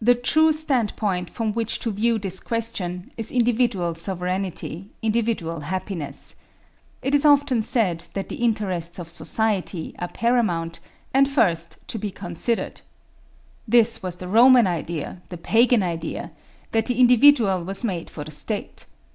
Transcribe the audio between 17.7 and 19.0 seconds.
made for the State.